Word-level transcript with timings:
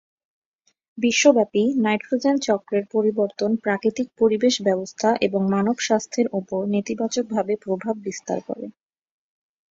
বিশ্বব্যাপী 0.97 1.63
নাইট্রোজেন 1.83 2.35
চক্রের 2.39 2.85
পরিবর্তন 2.91 3.51
প্রাকৃতিক 3.63 4.07
পরিবেশ 4.19 4.55
ব্যবস্থা 4.61 5.09
এবং 5.21 5.41
মানব 5.49 5.75
স্বাস্থ্যের 5.79 6.27
ওপর 6.33 6.61
নেতিবাচকভাবে 6.67 7.53
প্রভাব 7.65 7.95
বিস্তার 8.05 8.39
করে। 8.47 8.65